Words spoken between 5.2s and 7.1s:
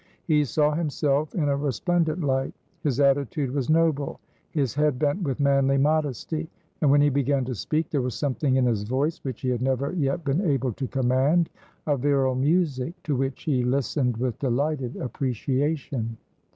with manly modesty, and, when he